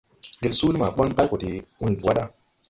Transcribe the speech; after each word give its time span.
Ŋgel 0.37 0.53
suuli 0.57 0.77
maa 0.81 0.95
ɓɔn 0.97 1.09
bay 1.17 1.27
go 1.29 1.35
de 1.43 1.49
uygi 1.83 2.03
wà 2.05 2.13
ɗa. 2.17 2.23